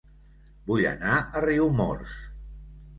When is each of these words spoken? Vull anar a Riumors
Vull 0.71 0.87
anar 0.93 1.19
a 1.21 1.45
Riumors 1.47 2.19